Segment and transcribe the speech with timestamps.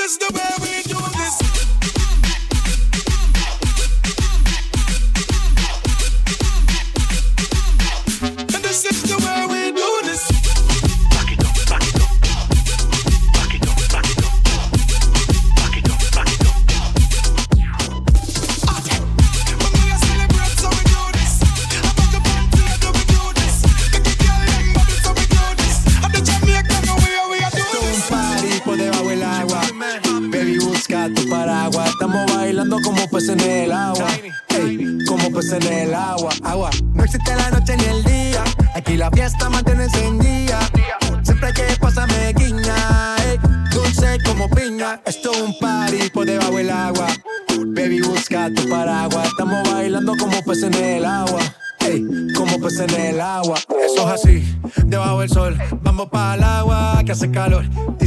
[0.00, 0.89] is the way we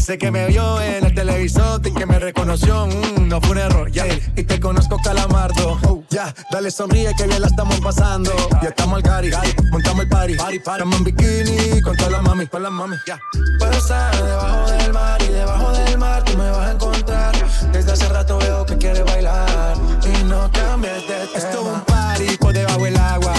[0.03, 2.87] Dice que me vio en el televisor y que me reconoció.
[2.87, 4.05] Mm, no fue un error, ya.
[4.35, 5.79] Y te conozco, calamardo.
[5.87, 8.29] Oh, ya, dale sonríe que bien la estamos pasando.
[8.61, 9.31] Ya estamos al cari,
[9.71, 10.35] montamos el party.
[10.35, 13.17] party, Estamos en bikini con todas las mami, con las mami, ya.
[13.59, 17.35] Puedo estar debajo del mar y debajo del mar tú me vas a encontrar.
[17.71, 21.37] Desde hace rato veo que quieres bailar y no cambies de tema.
[21.37, 23.33] Esto es un party por debajo del agua.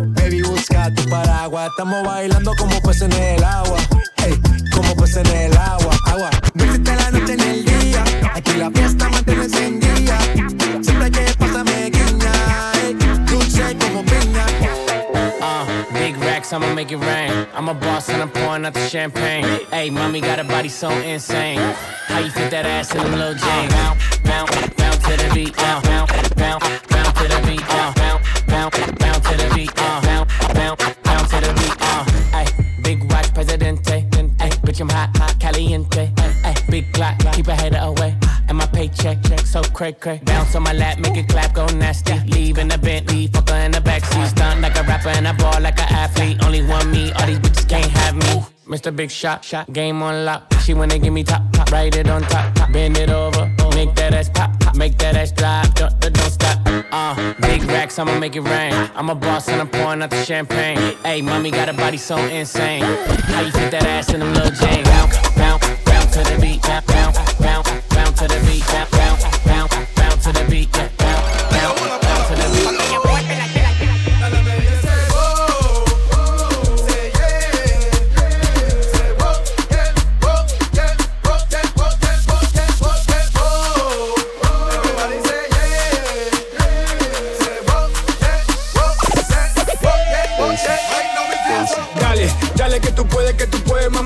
[0.00, 1.68] Baby, busca tu paraguas.
[1.68, 3.78] Estamos bailando como pues en el agua.
[4.16, 4.34] Hey,
[4.74, 5.97] como pues en el agua.
[6.18, 6.30] Agua.
[6.54, 8.04] Métete la noche en el día.
[8.34, 10.18] Aquí la fiesta mantiene encendida.
[10.82, 12.32] Siempre que pasa me guiña.
[12.74, 12.96] Hey,
[13.26, 14.46] dulce como piña.
[15.40, 17.46] Uh, big racks, I'ma make it rain.
[17.54, 19.44] I'm a boss and I'm pouring out the champagne.
[19.70, 21.60] Hey, mommy got a body so insane.
[22.08, 23.72] How you fit that ass in them little jeans?
[23.72, 25.54] Bounce, bounce, bounce to the beat.
[25.56, 27.62] Uh, bounce, bounce, bounce to the beat.
[27.68, 29.72] Uh, bounce, bounce, bounce to the beat.
[29.76, 30.07] Uh,
[34.78, 36.12] bitch, I'm hot, hot, caliente.
[36.42, 38.16] Hey, big clock, keep a header away.
[38.48, 40.20] And my paycheck, check so cray cray.
[40.24, 42.18] Bounce on my lap, make it clap, go nasty.
[42.26, 44.28] Leave in the Bentley, fucker in the backseat.
[44.28, 46.44] Stunt like a rapper and I ball like an athlete.
[46.44, 48.57] Only one me, all these bitches can't have me.
[48.68, 48.94] Mr.
[48.94, 50.52] Big Shot, shot, game on lock.
[50.62, 52.70] She wanna give me top, top, write it on top, top.
[52.70, 54.76] bend it over, make that ass pop, pop.
[54.76, 56.58] make that ass drop, don't, don't stop.
[56.92, 58.74] Uh, big racks, I'ma make it rain.
[58.94, 60.76] I'm a boss and I'm pouring out the champagne.
[61.02, 62.82] Hey, mommy got a body so insane.
[62.82, 64.86] How you fit that ass in them little jeans?
[64.86, 69.94] Bounce, bounce, bounce to the beat, bounce, bounce, bounce, to the beat, bounce, bounce, bounce,
[69.96, 70.97] bounce to the beat, bounce,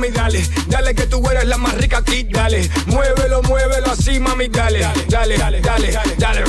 [0.03, 0.43] mami, dale.
[0.69, 2.69] Dale que tú eres la más rica aquí, dale.
[2.87, 4.81] Muévelo, muévelo así, mami, dale.
[5.09, 6.45] Dale, dale, dale, dale.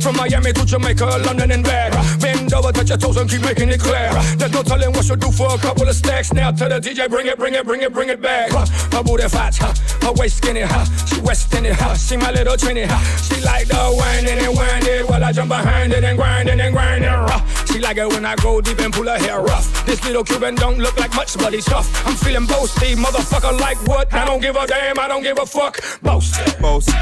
[0.00, 1.92] From Miami to Jamaica, London and back.
[2.20, 4.10] Bend over, touch your toes and keep making it clear.
[4.36, 6.32] There's no telling what you'll do for a couple of stacks.
[6.32, 8.50] Now to the DJ, bring it, bring it, bring it, bring it back.
[8.50, 10.64] Her booty fat, her waist skinny,
[11.06, 12.86] she west in it, she my little trini,
[13.26, 17.10] she like the whining and whining while I jump behind it and grinding and grinding.
[17.10, 17.61] Huh.
[17.72, 19.86] She like it when I go deep and pull her hair rough.
[19.86, 21.88] This little Cuban don't look like much, but he's tough.
[22.06, 24.12] I'm feeling boasty, motherfucker, like what?
[24.12, 25.80] I don't give a damn, I don't give a fuck.
[26.02, 26.34] Boast.
[26.60, 26.92] Bossy,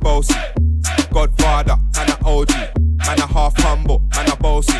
[0.00, 0.34] bossy,
[1.12, 2.50] Godfather, man a OG,
[3.06, 4.78] man a half humble, man a bossy.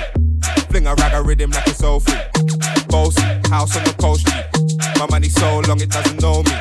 [0.71, 2.15] Fling a rag a rhythm like it's all free.
[2.89, 4.33] Bossy, house on the coast G.
[4.99, 6.53] My money so long it doesn't know me.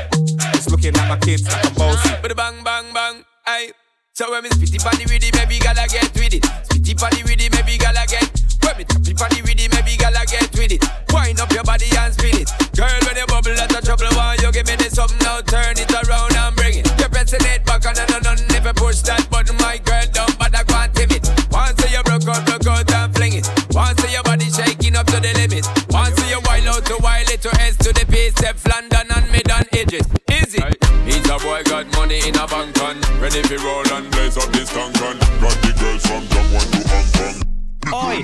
[0.54, 2.10] It's looking at my kids like I'm bossy.
[2.22, 3.72] But bang bang bang, aye.
[4.14, 6.44] So when me spitty body with it, maybe gotta get with it.
[6.44, 8.43] Spitty body with it, maybe gotta get.
[8.64, 10.84] When me tappy body with it, maybe gotta get with it.
[11.12, 12.50] Wind up your body and spin it.
[12.76, 14.12] Girl, when you bubble, that's a trouble.
[14.16, 15.42] Why you give me this something now?
[15.42, 16.88] Turn it around and bring it.
[17.00, 20.04] You're pressing it back on and on and if you push that button, my girl,
[20.12, 21.28] don't bother go and tip it.
[21.52, 23.46] Once you broke out, broke out and fling it.
[23.72, 25.68] Once your body shaking up to the limit.
[25.90, 29.32] Once you wild out to wild it to S to the base, F London and
[29.32, 30.08] mid and edges.
[30.30, 30.78] Is it?
[31.06, 34.50] He's a boy got money in a bank on, ready for roll and blaze up
[34.54, 34.93] this tank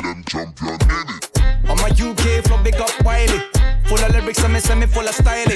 [0.04, 1.30] Them champion in it.
[1.68, 3.40] I'm a UK flow, big up Wiley.
[3.86, 5.48] Full of lyrics, and me say me full of style.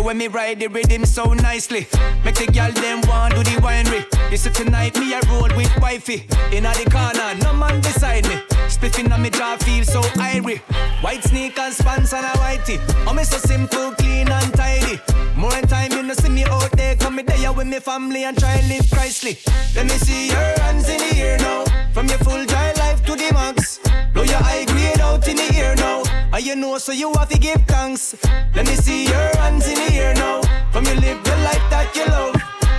[0.00, 1.86] The way me ride the rhythm so nicely.
[2.24, 4.00] Make the girl them want do the winery.
[4.30, 6.24] You see tonight me a roll with wifey.
[6.56, 8.36] In the corner, no man beside me.
[8.72, 10.60] Spliffing on me jaw feel so irie.
[11.02, 12.80] White sneakers, pants and a whitey.
[13.04, 14.98] Oh, I'm so simple, clean and tidy.
[15.36, 18.38] More time you know see me out there, come me there with me family and
[18.38, 19.36] try and live Christly.
[19.76, 21.66] Let me see your hands in the air now.
[21.92, 23.78] From your full dry life to the max.
[24.14, 26.09] Blow your eye grade out in the air now.
[26.32, 28.14] And you know, so you have to give thanks.
[28.54, 30.40] Let me see your hands in the air now.
[30.70, 32.34] From you live the life that you love.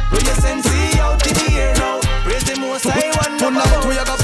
[0.09, 0.67] Blow your sense
[0.99, 1.99] out in the air now.
[2.23, 3.37] Praise the most high one.
[3.37, 4.20] Tonight we are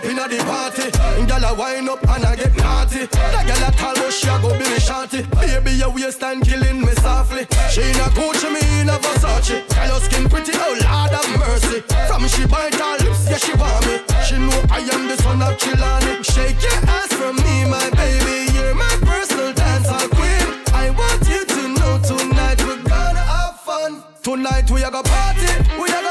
[0.00, 0.90] party.
[1.18, 3.06] And girl a wind up and I get naughty.
[3.06, 5.22] That girl a tall but she a go be me shorty.
[5.40, 7.46] Baby your waistline killing me softly.
[7.70, 9.66] She in a Gucci, me in a Versace.
[9.68, 11.80] Girl your skin pretty, oh Lord have mercy.
[12.08, 14.00] From she bite her lips, yeah she want me.
[14.24, 16.24] She know I am the son of Chilani.
[16.24, 18.52] Shake your ass from me, my baby.
[18.52, 20.46] You're my personal dancer queen.
[20.72, 24.02] I want you to know tonight we're gonna have fun.
[24.22, 25.48] Tonight we are gonna party,
[25.80, 26.09] we are gonna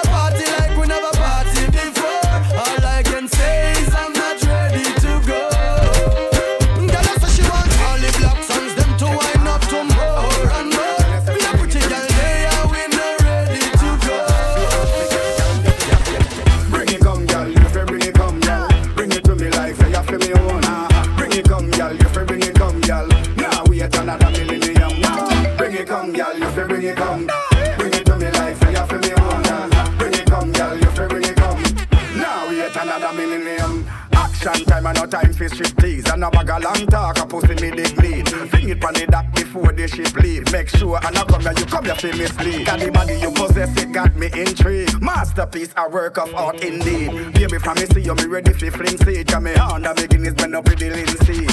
[35.39, 36.09] for strip tease.
[36.09, 38.27] And a bag of long talk, a pussy me dig lead.
[38.49, 40.51] Fling it on the dock before the ship leave.
[40.51, 42.65] Make sure I come here, you come here for mislead.
[42.65, 45.01] Got the body you possess, it got me intrigued.
[45.01, 47.33] Masterpiece, a work of art indeed.
[47.33, 49.27] Baby, from me see you, me ready for fling seed.
[49.27, 51.49] Come me on, the beginnings, been up with the linseed.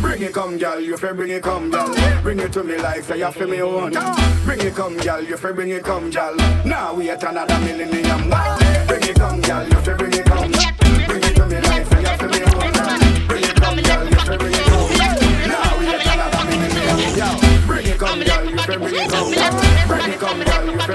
[0.00, 1.94] Bring it come, girl, you fi bring it come, girl.
[2.22, 3.92] Bring it to me like say you fi me own.
[4.44, 6.36] Bring it come, girl, you fi bring it come, girl.
[6.66, 8.28] Now wait another millennium.
[8.86, 10.29] Bring it come, girl, you fi bring it
[20.30, 20.86] Come, you come, girl.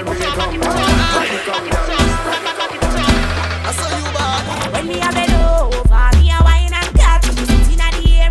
[4.71, 7.03] When me a over, me a wine and the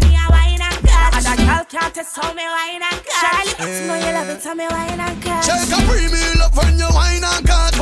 [0.01, 1.13] me a wine and girl
[1.69, 1.93] can't
[2.33, 3.05] me wine and.
[3.21, 5.45] Charlie, you know you love it, how me wine and cut.
[5.45, 7.77] Shake a me love when you wine and cut.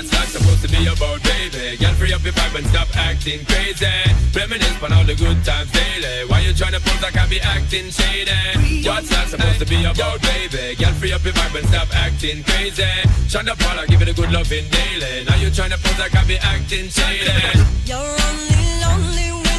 [0.00, 1.76] What's that supposed to be about, baby?
[1.76, 3.84] Girl, free up your vibe and stop acting crazy.
[4.32, 6.24] Reminisce on all the good times daily.
[6.24, 8.88] Why you tryna pose like I be acting shady?
[8.88, 10.74] What's that supposed to be about, baby?
[10.76, 12.88] Girl, free up your vibe and stop acting crazy.
[13.28, 15.24] Shonda Paula, give it a good loving daily.
[15.28, 17.36] Now you tryna pose like I be acting shady.
[17.84, 19.49] You're only lonely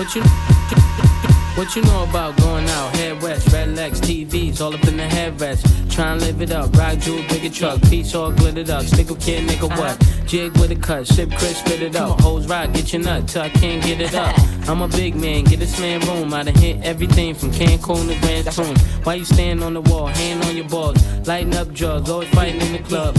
[0.00, 0.22] what you
[1.56, 2.96] what you know about going out?
[2.96, 5.60] Head west, red legs, TVs, all up in the headrest.
[5.92, 8.84] Try and live it up, rock jewel, bigger truck, piece all glittered up.
[8.84, 10.26] Stick a kid, nigga, what?
[10.26, 12.18] Jig with a cut, sip Chris, spit it up.
[12.22, 14.34] Hoes rock, get your nut till I can't get it up.
[14.70, 16.32] I'm a big man, get this man room.
[16.32, 18.76] I done hit everything from Cancun to Grand Tune.
[19.04, 22.62] Why you stand on the wall, hand on your balls, lighting up drugs, always fighting
[22.62, 23.18] in the club.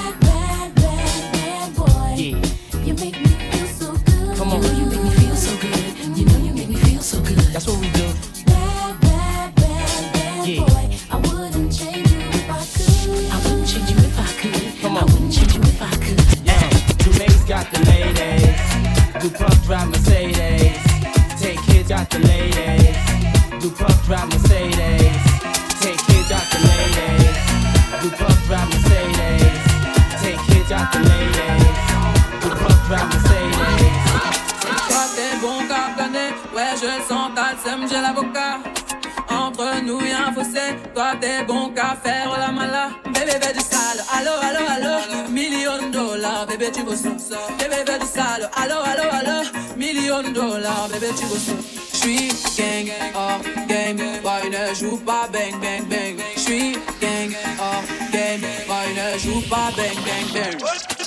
[19.21, 20.81] Dupuff drive Mercedes.
[21.39, 22.97] Take kids got the ladies.
[23.61, 25.13] Dupuff drive Mercedes.
[25.79, 27.37] Take kids out the ladies.
[28.01, 29.61] Dupuff drive Mercedes.
[30.23, 31.77] Take kids out the ladies.
[32.41, 33.91] Dupuff drive Mercedes.
[34.89, 35.59] Toi t'es bon
[36.55, 38.57] ouais je sens, t'as le j'ai l'avocat
[39.29, 43.59] Entre nous y'a un fossé, toi t'es bon qu'à faire la mala Bébé fais du
[43.59, 45.30] sale, allo allo allo,
[45.91, 47.37] dollars, bébé tu veux ça.
[47.59, 51.53] Bébé fais du sale, allo allo allo, million dollars, bébé tu veux ça
[51.93, 56.17] J'suis gang, hors game, boy ne joue pas bang bang bang.
[56.35, 61.00] J'suis gang, hors game, boy ne joue pas bang bang bang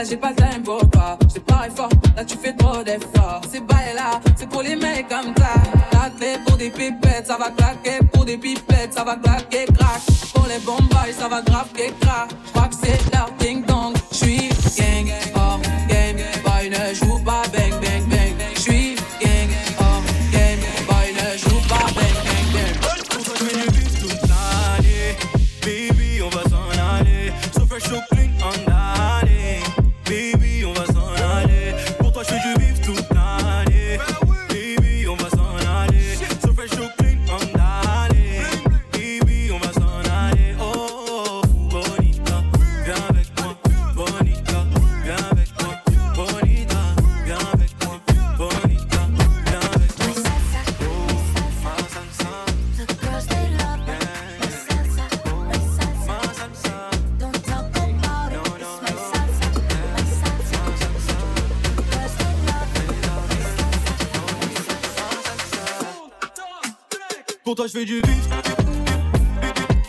[0.00, 1.18] là j'ai pas le time pour pas.
[1.32, 3.42] J'ai pas fort, là tu fais trop d'efforts.
[3.50, 5.54] C'est bye là, c'est pour les mecs comme ça.
[5.92, 8.04] La clé pour des pipettes, ça va claquer.
[8.12, 10.00] Pour des pipettes, ça va claquer, crack.
[10.34, 12.09] Pour les bombes, ça va grave que crack.
[67.50, 68.28] Contage fait du vif.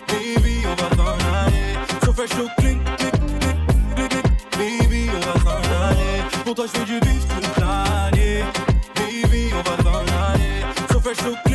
[0.07, 1.77] Baby, eu va s'en aller.
[2.03, 3.11] Sauf un show clic, clic,
[3.95, 4.23] clic, clic.
[4.57, 6.43] Baby, eu va s'en aller.
[6.43, 6.71] Contage
[7.53, 8.43] fait.
[8.95, 10.65] Baby, eu va s'en aller.
[10.91, 11.50] Sauf un show.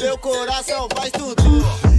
[0.00, 1.42] meu coração faz tudo.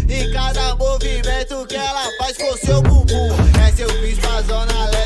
[0.07, 3.29] E cada movimento que ela faz com seu bumbum.
[3.59, 4.98] é eu fiz pra zona leste.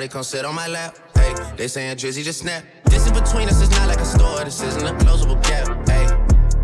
[0.00, 0.96] Shotty come sit on my lap.
[1.14, 2.64] Hey, they saying Drizzy just snap.
[2.84, 5.68] Distance between us it's not like a store, this isn't a closable gap.
[5.86, 6.06] Hey,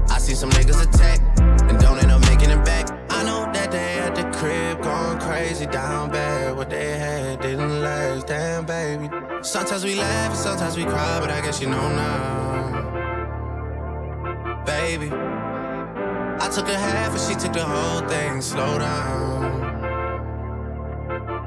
[0.08, 1.20] I see some niggas attack
[1.68, 2.90] and don't end up making it back.
[3.10, 6.56] I know that they at the crib going crazy down bad.
[6.56, 9.10] What they had didn't last, damn baby.
[9.42, 12.94] Sometimes we laugh and sometimes we cry, but I guess you know now,
[14.64, 15.10] baby.
[15.12, 18.40] I took a half and she took the whole thing.
[18.40, 19.60] Slow down,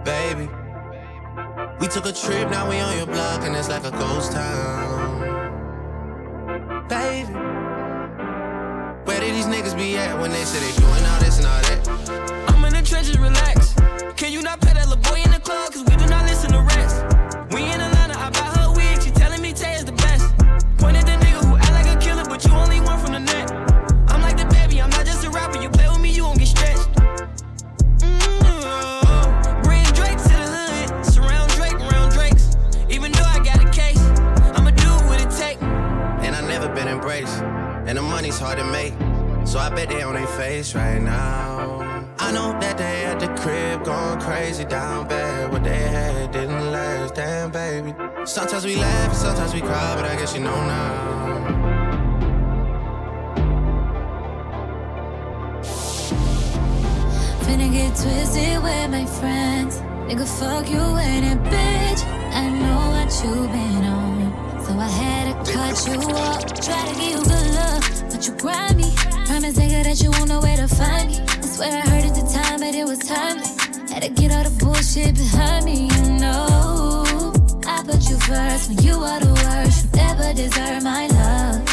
[0.04, 0.50] baby.
[1.80, 5.22] We took a trip, now we on your block and it's like a ghost town,
[6.90, 7.32] baby.
[9.06, 11.62] Where did these niggas be at when they say they doing all this and all
[11.62, 11.88] that?
[12.50, 13.76] I'm in the trenches, relax.
[14.18, 15.72] Can you not pet that little boy in the club?
[15.72, 15.89] Cause
[38.40, 38.94] hard to make.
[39.46, 42.06] So I bet they on their face right now.
[42.20, 45.52] I know that they at the crib going crazy down bad.
[45.52, 47.94] What they had didn't last, damn baby.
[48.26, 51.20] Sometimes we laugh, sometimes we cry, but I guess you know now.
[57.44, 59.78] Finna get twisted with my friends.
[60.08, 62.02] Nigga, fuck you and that bitch.
[62.34, 64.19] I know what you've been on.
[64.70, 66.46] So I had to cut you off.
[66.62, 68.94] Try to give you good love, but you grind me.
[69.26, 71.18] Promise nigga that you won't know where to find me.
[71.26, 73.50] I swear I heard at the time, but it was timely.
[73.92, 77.34] Had to get all the bullshit behind me, you know.
[77.66, 79.86] I put you first when you are the worst.
[79.86, 81.66] You never deserve my love.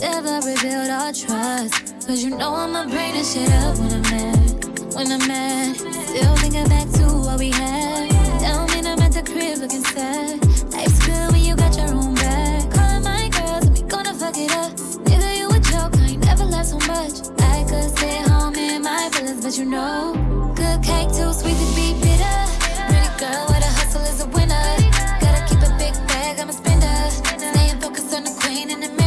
[0.00, 1.94] Never rebuild our trust.
[2.08, 4.94] Cause you know I'ma bring this shit up when I'm mad.
[4.96, 8.10] When I'm mad, still thinking back to what we had.
[8.40, 10.41] Down I'm at the crib looking sad.
[19.52, 20.14] But you know,
[20.54, 22.38] good cake too sweet to be bitter.
[22.88, 24.64] Pretty girl, where the hustle is a winner.
[25.20, 27.10] Gotta keep a big bag, I'm a spender.
[27.10, 29.01] Staying focused on the queen in the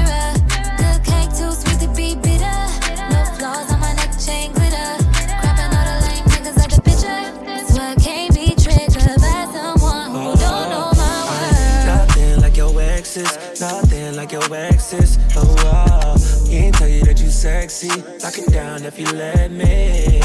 [17.69, 18.01] sexy.
[18.23, 20.19] Lock it down if you let me.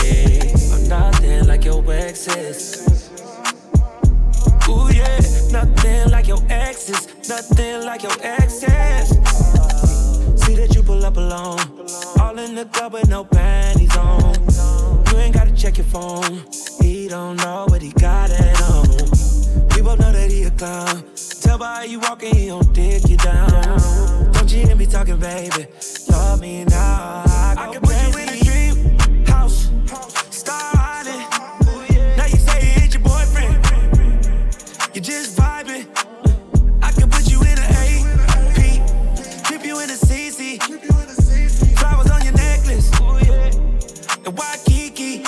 [0.73, 3.11] I'm nothing like your exes.
[4.69, 5.21] Ooh, yeah.
[5.51, 9.09] Nothing like your exes, nothing like your exes.
[10.43, 11.61] See that you pull up alone.
[12.21, 14.35] All in the club with no panties on.
[15.11, 16.45] You ain't gotta check your phone.
[16.81, 18.87] He don't know what he got it on.
[19.75, 21.05] We both know that he a clown.
[21.41, 24.31] Tell by how you walking, he don't dick you down.
[24.33, 25.67] Don't you hear me talking, baby?
[26.09, 27.30] Love me now.
[27.61, 29.71] I, can put you in a dream house.
[30.31, 31.21] Star Island.
[32.17, 33.55] Now you say you your boyfriend.
[34.95, 35.87] You just vibing.
[36.83, 39.45] I can put you in an AP.
[39.45, 40.59] Trip you in a CC.
[41.79, 42.91] Flowers on your necklace.
[44.25, 45.23] And Waikiki.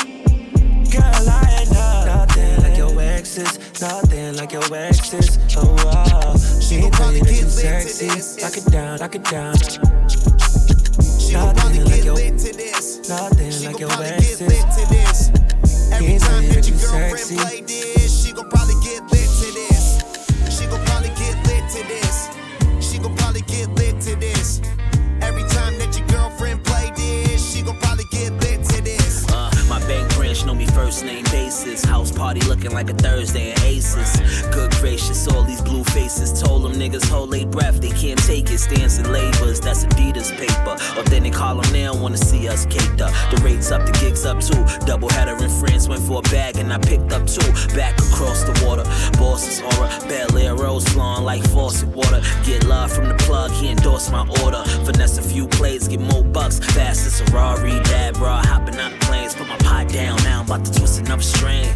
[0.90, 1.70] Girl, I ain't.
[2.06, 3.58] Nothing like your exes.
[3.82, 5.38] Nothing like your exes.
[5.58, 6.36] Oh, wow.
[6.62, 8.40] She ain't tell you that you sexy.
[8.42, 10.81] Lock it down, lock it down.
[11.32, 12.18] Nothing like your
[13.08, 15.30] Nothing like your exes.
[15.90, 17.36] Can't tell you that you sexy.
[17.36, 20.02] play this, she gon' probably get lit to this.
[20.50, 22.28] She gon' probably get lit to this.
[22.80, 24.60] She gon' probably get lit to this.
[25.22, 26.71] Every time that your girlfriend play
[30.92, 31.84] first name basis.
[31.84, 34.42] House party looking like a Thursday at Aces.
[34.52, 36.30] Good gracious, all these blue faces.
[36.42, 38.58] Told them niggas hold their breath, they can't take it.
[38.58, 40.76] Stands in labors, that's Adidas paper.
[40.98, 43.12] Or then they call them now, wanna see us caked up.
[43.30, 44.62] The rates up, the gigs up too.
[44.84, 47.52] Double header in France, went for a bag and I picked up two.
[47.74, 48.84] Back across the water,
[49.18, 49.88] boss's aura.
[50.08, 52.20] Belaire rose flowing like faucet water.
[52.44, 54.62] Get love from the plug, he endorsed my order.
[54.84, 56.58] Finesse a few plays, get more bucks.
[56.58, 58.28] Fast as a Rari, dad, bro.
[58.28, 60.16] Hopping out the planes, put my pot down.
[60.22, 61.68] Now I'm about to twist another string.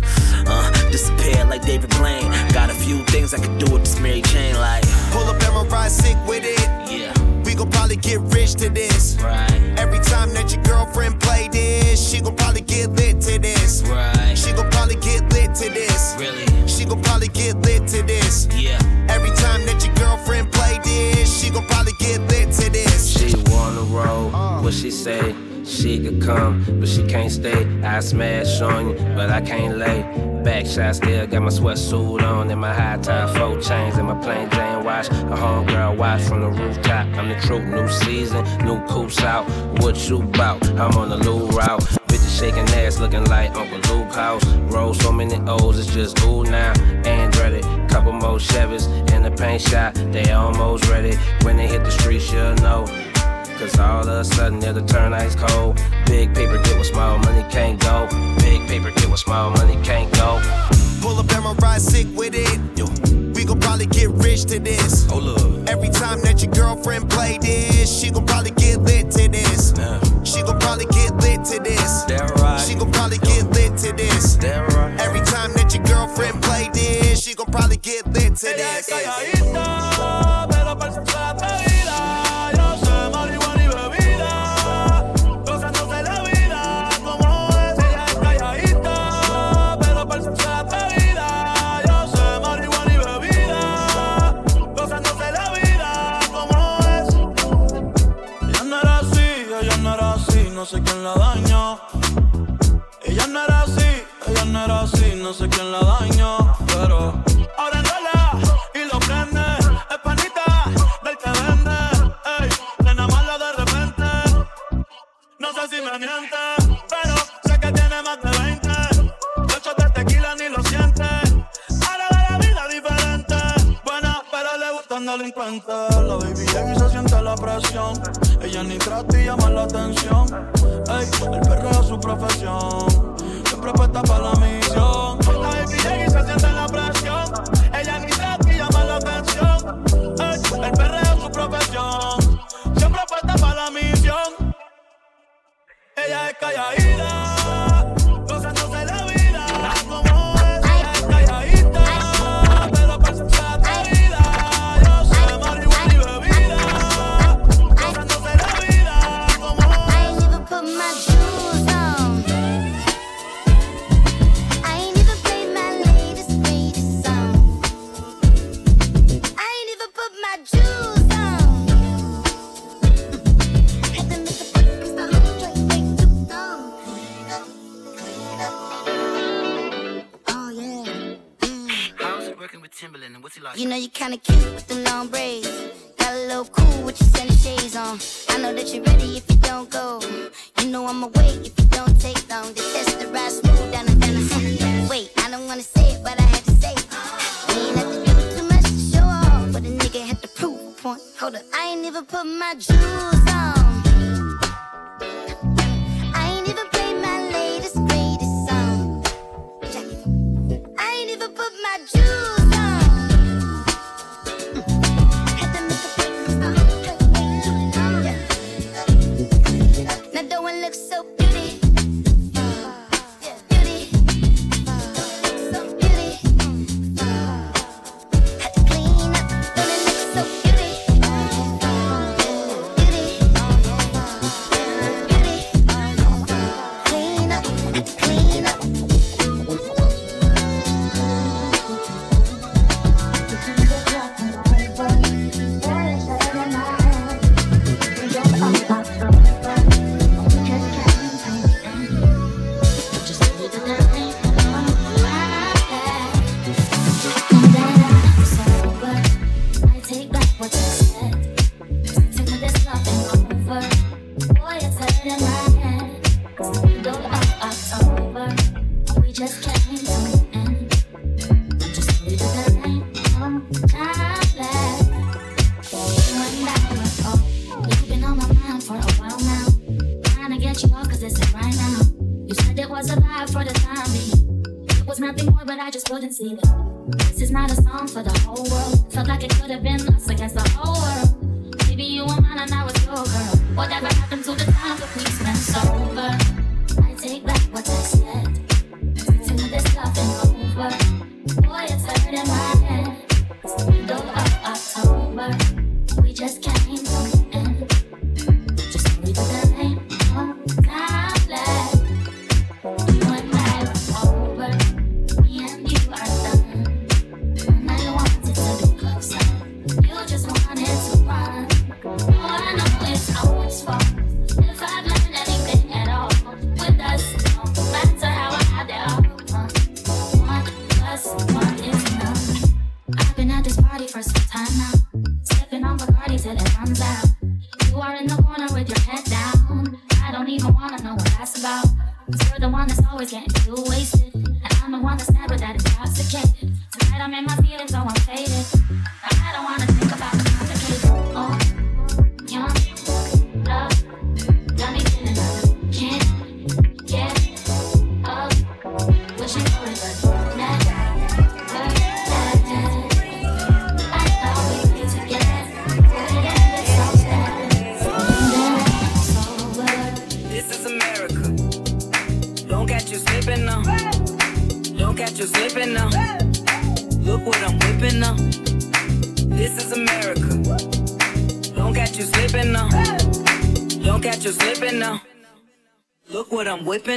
[0.46, 2.30] Uh, disappear like David Blaine.
[2.52, 4.84] Got a few things I could do with this Mary Chain, like.
[5.10, 6.68] Pull up and ride sick with it.
[6.90, 7.12] Yeah.
[7.44, 9.16] We gon' probably get rich to this.
[9.20, 9.74] Right.
[9.78, 13.82] Every time that your girlfriend play this, she gon' probably get lit to this.
[13.82, 14.36] Right.
[14.36, 16.14] She gon' probably get lit to this.
[16.18, 16.68] Really?
[16.68, 18.46] She gon' probably get lit to this.
[18.54, 18.78] Yeah.
[19.08, 23.18] Every time that your girlfriend play this, she gon' probably get lit to this.
[23.18, 24.60] She wanna roll, uh.
[24.62, 25.34] what she say?
[25.64, 27.66] She could come, but she can't stay.
[27.82, 30.02] I smash on you, but I can't lay.
[30.44, 30.64] back.
[30.64, 34.48] Backshot still got my sweatsuit on and my high top four chains and my plain
[34.50, 35.08] Jane watch.
[35.08, 37.06] A homegirl watch from the rooftop.
[37.16, 39.48] I'm the truth, new season, new coupe out.
[39.80, 40.68] What you bout?
[40.70, 42.05] I'm on the low route
[42.36, 44.44] shaking ass looking like Uncle Luke House.
[44.68, 46.72] Roll so many O's, it's just ooh now.
[47.06, 49.94] And ready, couple more Chevys in the paint shop.
[49.94, 51.16] they almost ready.
[51.42, 52.84] When they hit the streets, you'll know.
[53.58, 55.80] Cause all of a sudden it'll turn ice cold.
[56.04, 58.06] Big paper get with small money can't go.
[58.40, 60.38] Big paper get with small money can't go.
[61.00, 62.60] Pull up and my ride sick with it.
[63.34, 65.10] We gon' probably get rich to this.
[65.10, 65.68] Oh, look.
[65.70, 69.72] Every time that your girlfriend play this, she gon' probably get lit to this.
[69.72, 70.05] Nah.
[74.46, 75.00] Damn right.
[75.00, 79.85] Every time that your girlfriend play this, she gon' probably get lit to this.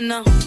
[0.08, 0.39] Now.